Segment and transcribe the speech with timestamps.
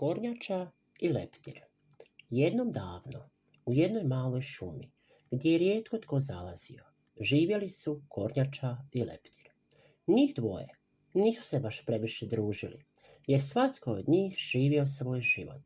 [0.00, 1.60] Kornjača i leptir
[2.30, 3.30] Jednom davno,
[3.66, 4.90] u jednoj maloj šumi,
[5.30, 6.84] gdje je rijetko tko zalazio,
[7.20, 9.50] živjeli su Kornjača i leptir.
[10.06, 10.68] Njih dvoje
[11.14, 12.84] nisu se baš previše družili,
[13.26, 15.62] jer svatko od njih živio svoj život.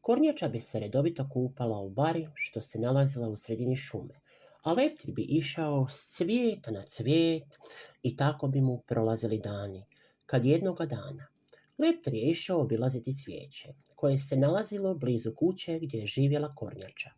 [0.00, 4.20] Kornjača bi se redovito kupala u bari što se nalazila u sredini šume,
[4.62, 7.58] a leptir bi išao s cvijeta na cvijet
[8.02, 9.84] i tako bi mu prolazili dani,
[10.26, 11.33] kad jednoga dana
[11.78, 17.10] Leptir je išao obilaziti cvijeće, koje se nalazilo blizu kuće gdje je živjela kornjača.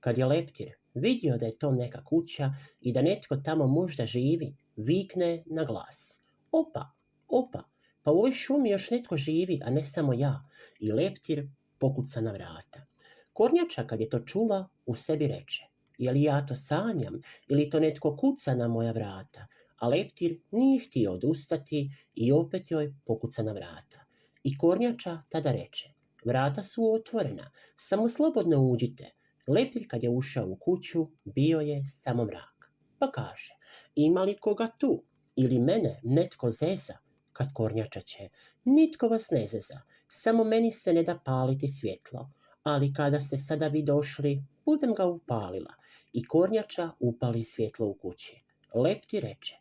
[0.00, 4.56] Kad je Leptir vidio da je to neka kuća i da netko tamo možda živi,
[4.76, 6.20] vikne na glas.
[6.52, 6.90] Opa,
[7.28, 7.62] opa,
[8.02, 10.48] pa u ovoj šumi još netko živi, a ne samo ja.
[10.80, 12.86] I Leptir pokuca na vrata.
[13.32, 15.62] Kornjača kad je to čula, u sebi reče.
[15.98, 19.46] Je li ja to sanjam ili to netko kuca na moja vrata?
[19.76, 24.06] A leptir nije htio odustati i opet joj pokuca na vrata.
[24.42, 25.88] I kornjača tada reče,
[26.24, 29.10] vrata su otvorena, samo slobodno uđite.
[29.46, 32.72] Leptir kad je ušao u kuću, bio je samo mrak.
[32.98, 33.54] Pa kaže,
[33.94, 35.02] ima li koga tu?
[35.36, 36.94] Ili mene netko zeza?
[37.32, 38.28] Kad kornjača će,
[38.64, 42.30] nitko vas ne zeza, samo meni se ne da paliti svjetlo.
[42.62, 45.74] Ali kada ste sada vi došli, budem ga upalila.
[46.12, 48.40] I kornjača upali svjetlo u kući.
[48.74, 49.56] Lepti reče,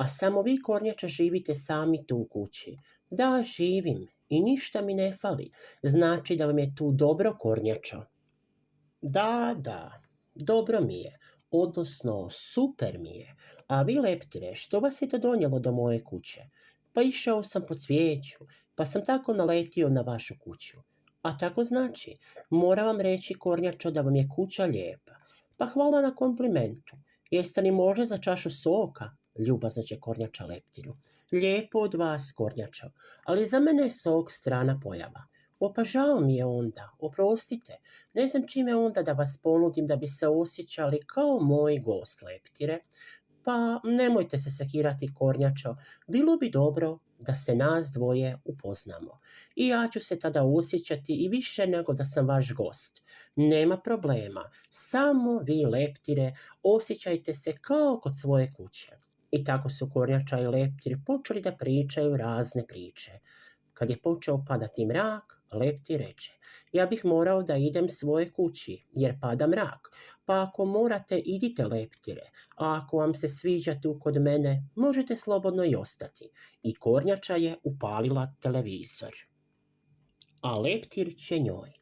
[0.00, 2.76] a samo vi kornjača živite sami tu u kući.
[3.10, 5.50] Da, živim i ništa mi ne fali.
[5.82, 8.04] Znači da vam je tu dobro kornjačo.
[9.02, 10.02] Da, da,
[10.34, 11.18] dobro mi je,
[11.50, 13.36] odnosno super mi je.
[13.66, 16.40] A vi leptire, što vas je to donijelo do moje kuće?
[16.92, 18.38] Pa išao sam po cvijeću,
[18.74, 20.78] pa sam tako naletio na vašu kuću.
[21.22, 22.14] A tako znači,
[22.50, 25.12] moram vam reći kornjačo da vam je kuća lijepa.
[25.56, 26.96] Pa hvala na komplimentu.
[27.30, 29.19] Jeste li možda za čašu soka?
[29.38, 30.96] Ljubazno će kornjača leptiru.
[31.32, 32.90] Lijepo od vas, kornjačo,
[33.24, 35.26] ali za mene je sok strana pojava.
[35.60, 37.76] Opa, žao mi je onda, oprostite,
[38.14, 42.78] ne znam čime onda da vas ponudim da bi se osjećali kao moj gost leptire.
[43.44, 49.20] Pa nemojte se sekirati, kornjačo, bilo bi dobro da se nas dvoje upoznamo.
[49.56, 53.02] I ja ću se tada osjećati i više nego da sam vaš gost.
[53.36, 59.09] Nema problema, samo vi leptire osjećajte se kao kod svoje kuće.
[59.30, 63.12] I tako su Kornjača i Leptir počeli da pričaju razne priče.
[63.72, 66.32] Kad je počeo padati mrak, Leptir reče,
[66.72, 69.88] ja bih morao da idem svoje kući, jer pada mrak.
[70.24, 72.22] Pa ako morate, idite Leptire,
[72.56, 76.30] a ako vam se sviđa tu kod mene, možete slobodno i ostati.
[76.62, 79.12] I Kornjača je upalila televizor.
[80.42, 81.72] A Leptir će njoj.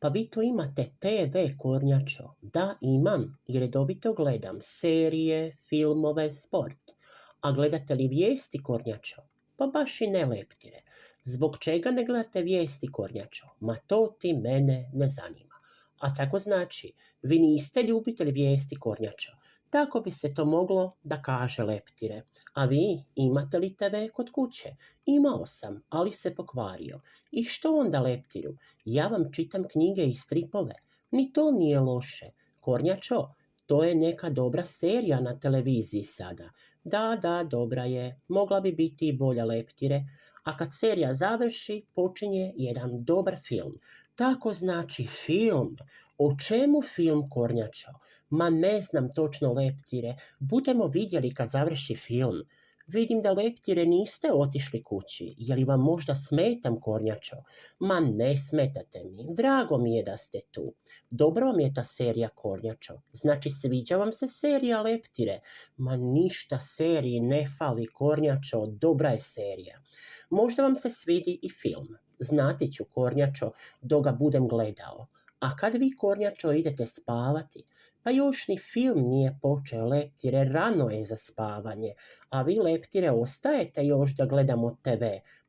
[0.00, 2.34] Pa vi to imate TV, Kornjačo?
[2.42, 6.97] Da, imam, jer redovito gledam serije, filmove, sport.
[7.40, 9.22] A gledate li vijesti, Kornjačo?
[9.56, 10.80] Pa baš i ne leptire.
[11.24, 13.46] Zbog čega ne gledate vijesti, Kornjačo?
[13.60, 15.54] Ma to ti mene ne zanima.
[15.98, 19.32] A tako znači, vi niste ljubitelj vijesti, Kornjačo.
[19.70, 22.22] Tako bi se to moglo da kaže leptire.
[22.54, 24.76] A vi imate li TV kod kuće?
[25.06, 27.00] Imao sam, ali se pokvario.
[27.30, 28.54] I što onda leptiru?
[28.84, 30.74] Ja vam čitam knjige i stripove.
[31.10, 32.30] Ni to nije loše.
[32.60, 33.34] Kornjačo,
[33.68, 36.50] to je neka dobra serija na televiziji sada.
[36.84, 38.20] Da, da, dobra je.
[38.28, 40.04] Mogla bi biti i bolja leptire.
[40.44, 43.74] A kad serija završi, počinje jedan dobar film.
[44.14, 45.76] Tako znači film.
[46.18, 47.92] O čemu film Kornjačo?
[48.30, 50.16] Ma ne znam točno leptire.
[50.38, 52.42] Budemo vidjeli kad završi film.
[52.88, 55.34] Vidim da leptire niste otišli kući.
[55.38, 57.36] Je li vam možda smetam, Kornjačo?
[57.78, 59.26] Ma ne smetate mi.
[59.36, 60.74] Drago mi je da ste tu.
[61.10, 63.00] Dobro vam je ta serija, Kornjačo.
[63.12, 65.40] Znači, sviđa vam se serija leptire?
[65.76, 68.66] Ma ništa seriji ne fali, Kornjačo.
[68.66, 69.82] Dobra je serija.
[70.30, 71.88] Možda vam se svidi i film.
[72.18, 75.06] Znati ću, Kornjačo, dok ga budem gledao.
[75.40, 77.64] A kad vi, Kornjačo, idete spavati,
[78.02, 81.94] pa još ni film nije počeo, leptire, rano je za spavanje,
[82.28, 85.04] a vi, leptire, ostajete još da gledamo TV.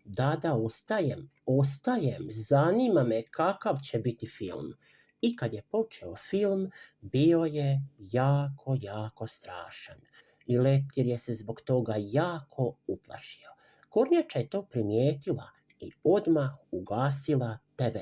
[0.05, 4.73] Da, da, ostajem, ostajem, zanima me kakav će biti film.
[5.21, 6.71] I kad je počeo film,
[7.01, 9.97] bio je jako, jako strašan.
[10.45, 13.49] I leptir je se zbog toga jako uplašio.
[13.89, 15.49] Kornjača je to primijetila
[15.79, 17.97] i odmah ugasila TV.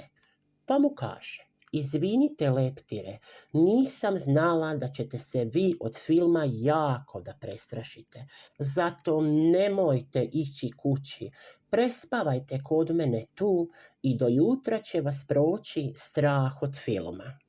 [0.65, 3.13] Pa mu kaže, Izvinite leptire,
[3.53, 8.25] nisam znala da ćete se vi od filma jako da prestrašite.
[8.59, 11.29] Zato nemojte ići kući.
[11.69, 13.69] Prespavajte kod mene tu
[14.01, 17.39] i do jutra će vas proći strah od filma.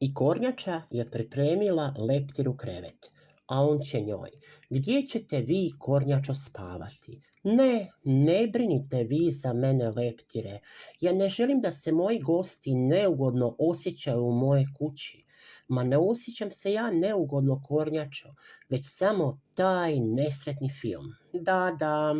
[0.00, 3.15] I Kornjača je pripremila leptiru krevet.
[3.46, 4.30] A on će njoj.
[4.70, 7.20] Gdje ćete vi, kornjačo, spavati?
[7.42, 10.60] Ne, ne brinite vi za mene, leptire.
[11.00, 15.24] Ja ne želim da se moji gosti neugodno osjećaju u moje kući.
[15.68, 18.34] Ma ne osjećam se ja neugodno, kornjačo,
[18.68, 21.06] već samo taj nesretni film.
[21.32, 22.14] Da, da,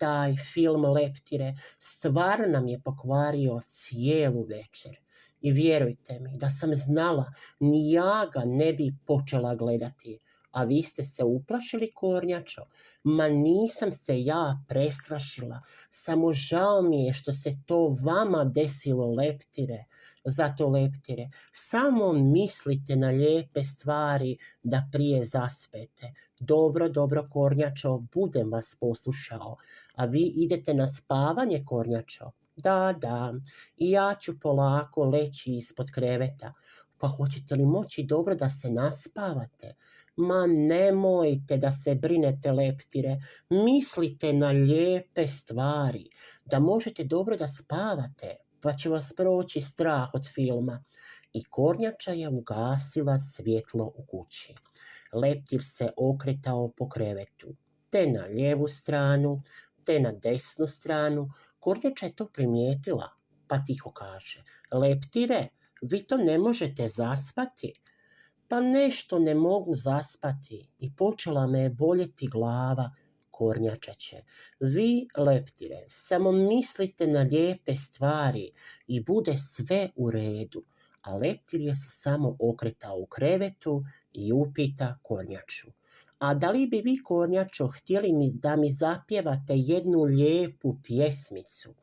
[0.00, 4.96] taj film Leptire stvarno nam je pokvario cijelu večer.
[5.40, 10.18] I vjerujte mi, da sam znala, ni ja ga ne bi počela gledati.
[10.50, 12.62] A vi ste se uplašili, Kornjačo?
[13.02, 15.60] Ma nisam se ja prestrašila.
[15.90, 19.84] Samo žao mi je što se to vama desilo, Leptire.
[20.24, 26.12] Zato, Leptire, samo mislite na lijepe stvari da prije zaspete.
[26.40, 29.56] Dobro, dobro, Kornjačo, budem vas poslušao.
[29.94, 32.30] A vi idete na spavanje, Kornjačo?
[32.56, 33.34] Da, da,
[33.76, 36.52] ja ću polako leći ispod kreveta.
[37.00, 39.74] Pa hoćete li moći dobro da se naspavate?
[40.16, 43.16] Ma nemojte da se brinete, leptire.
[43.50, 46.10] Mislite na lijepe stvari,
[46.44, 50.84] da možete dobro da spavate, pa će vas proći strah od filma.
[51.32, 54.54] I kornjača je ugasila svjetlo u kući.
[55.12, 57.54] Leptir se okretao po krevetu,
[57.90, 59.42] te na lijevu stranu,
[59.84, 61.28] te na desnu stranu,
[61.60, 63.08] Kornjača je to primijetila,
[63.48, 65.48] pa tiho kaže, leptire,
[65.82, 67.72] vi to ne možete zaspati.
[68.48, 72.90] Pa nešto ne mogu zaspati i počela me je boljeti glava,
[73.30, 74.16] kornjačeće.
[74.60, 78.50] Vi, leptire, samo mislite na lijepe stvari
[78.86, 80.64] i bude sve u redu.
[81.00, 85.72] A leptir je se samo okretao u krevetu i upita kornjaču.
[86.20, 91.74] A da li bi vi, Kornjačo, htjeli mi da mi zapjevate jednu lijepu pjesmicu?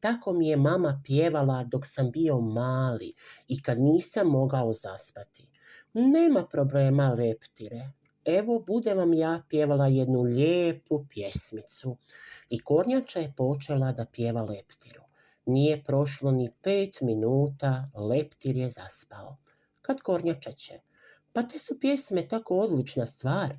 [0.00, 3.12] Tako mi je mama pjevala dok sam bio mali
[3.48, 5.46] i kad nisam mogao zaspati.
[5.92, 7.90] Nema problema, leptire.
[8.24, 11.96] Evo, bude vam ja pjevala jednu lijepu pjesmicu.
[12.48, 15.02] I Kornjača je počela da pjeva leptiru.
[15.46, 19.36] Nije prošlo ni pet minuta, leptir je zaspao.
[19.82, 20.80] Kad Kornjača će?
[21.34, 23.54] Pa te su pjesme tako odlična stvar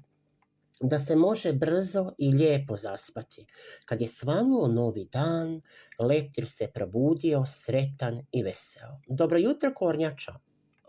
[0.81, 3.45] da se može brzo i lijepo zaspati.
[3.85, 5.61] Kad je svanuo novi dan,
[5.99, 8.99] leptir se probudio sretan i veseo.
[9.07, 10.33] Dobro jutro, kornjača,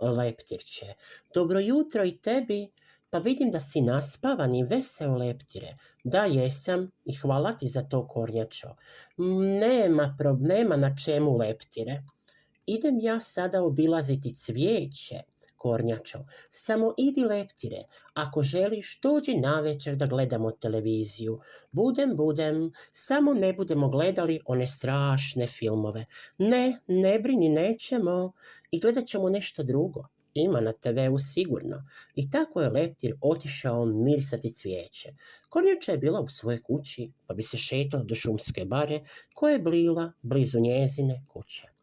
[0.00, 0.86] leptirće.
[1.34, 2.68] Dobro jutro i tebi,
[3.10, 5.76] pa vidim da si naspavan i veseo, leptire.
[6.04, 8.76] Da, jesam i hvala ti za to, kornjačo.
[9.60, 12.02] Nema problema na čemu, leptire.
[12.66, 15.20] Idem ja sada obilaziti cvijeće,
[15.56, 16.18] kornjačo.
[16.50, 17.82] Samo idi leptire,
[18.14, 19.32] ako želiš dođi
[19.62, 21.40] večer da gledamo televiziju.
[21.72, 26.06] Budem, budem, samo ne budemo gledali one strašne filmove.
[26.38, 28.32] Ne, ne brini, nećemo
[28.70, 30.06] i gledat ćemo nešto drugo.
[30.34, 31.84] Ima na TV-u sigurno.
[32.14, 35.08] I tako je leptir otišao mirisati cvijeće.
[35.48, 39.00] Kornjača je bila u svojoj kući, pa bi se šetala do šumske bare
[39.34, 41.75] koja je blila blizu njezine kuće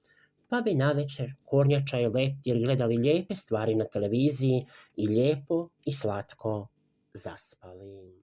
[0.53, 4.65] pa bi navečer kornjača i leptir gledali lijepe stvari na televiziji
[4.95, 6.67] i lijepo i slatko
[7.13, 8.22] zaspali.